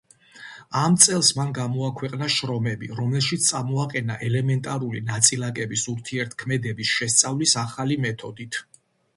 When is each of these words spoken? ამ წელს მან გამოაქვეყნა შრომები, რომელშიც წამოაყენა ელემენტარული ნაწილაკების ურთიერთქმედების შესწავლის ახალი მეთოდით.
ამ 0.83 0.93
წელს 1.01 1.27
მან 1.39 1.51
გამოაქვეყნა 1.57 2.29
შრომები, 2.35 2.89
რომელშიც 3.01 3.45
წამოაყენა 3.49 4.17
ელემენტარული 4.29 5.03
ნაწილაკების 5.11 5.85
ურთიერთქმედების 5.95 6.97
შესწავლის 6.99 7.57
ახალი 7.67 8.01
მეთოდით. 8.09 8.63